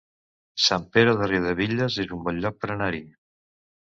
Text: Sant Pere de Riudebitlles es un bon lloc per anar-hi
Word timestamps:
Sant 0.67 0.85
Pere 0.95 1.11
de 1.19 1.27
Riudebitlles 1.31 1.97
es 2.05 2.13
un 2.17 2.23
bon 2.29 2.39
lloc 2.47 2.57
per 2.65 2.71
anar-hi 2.77 3.03